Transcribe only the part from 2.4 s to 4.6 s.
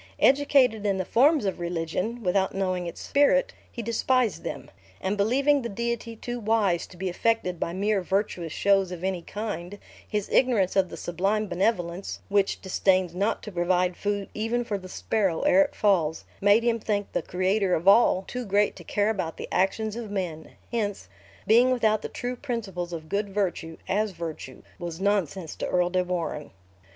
knowing its spirit, he despised